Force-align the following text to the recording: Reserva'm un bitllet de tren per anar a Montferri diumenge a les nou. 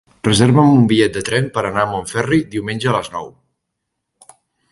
Reserva'm 0.27 0.69
un 0.77 0.85
bitllet 0.91 1.13
de 1.17 1.21
tren 1.27 1.49
per 1.57 1.63
anar 1.69 1.83
a 1.83 1.91
Montferri 1.91 2.41
diumenge 2.57 2.91
a 2.93 2.97
les 2.97 3.13
nou. 3.19 3.31